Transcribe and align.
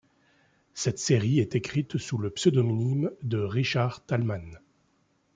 Cette 0.73 0.97
série 0.97 1.37
est 1.39 1.53
écrite 1.53 1.99
sous 1.99 2.17
le 2.17 2.31
pseudonyme 2.31 3.11
de 3.21 3.37
Richard 3.37 4.03
Taleman. 4.07 4.59